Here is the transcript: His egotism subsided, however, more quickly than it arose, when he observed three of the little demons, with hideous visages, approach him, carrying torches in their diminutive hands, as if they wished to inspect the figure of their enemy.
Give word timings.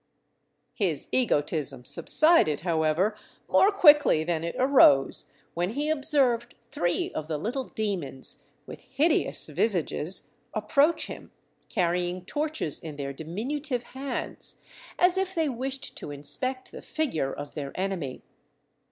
His 0.73 1.07
egotism 1.11 1.85
subsided, 1.85 2.61
however, 2.61 3.15
more 3.47 3.71
quickly 3.71 4.23
than 4.23 4.43
it 4.43 4.55
arose, 4.57 5.29
when 5.53 5.73
he 5.73 5.91
observed 5.91 6.55
three 6.71 7.11
of 7.11 7.27
the 7.27 7.37
little 7.37 7.65
demons, 7.65 8.45
with 8.65 8.79
hideous 8.81 9.47
visages, 9.49 10.31
approach 10.55 11.05
him, 11.05 11.31
carrying 11.69 12.25
torches 12.25 12.79
in 12.79 12.95
their 12.95 13.13
diminutive 13.13 13.83
hands, 13.93 14.63
as 14.97 15.19
if 15.19 15.35
they 15.35 15.47
wished 15.49 15.95
to 15.97 16.09
inspect 16.09 16.71
the 16.71 16.81
figure 16.81 17.31
of 17.31 17.53
their 17.53 17.71
enemy. 17.79 18.23